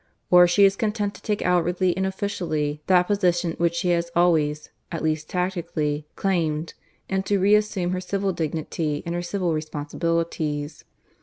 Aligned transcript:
Or 0.31 0.47
she 0.47 0.65
is 0.65 0.75
content 0.75 1.13
to 1.13 1.21
take 1.21 1.43
outwardly 1.43 1.95
and 1.95 2.07
officially 2.07 2.81
that 2.87 3.03
position 3.03 3.53
which 3.59 3.75
she 3.75 3.89
has 3.89 4.09
always, 4.15 4.71
at 4.91 5.03
least 5.03 5.29
tacitly, 5.29 6.07
claimed, 6.15 6.73
and 7.07 7.23
to 7.27 7.37
reassume 7.39 7.91
her 7.91 8.01
civil 8.01 8.33
dignity 8.33 9.03
and 9.05 9.13
her 9.13 9.21
civil 9.21 9.53
responsibilities. 9.53 10.85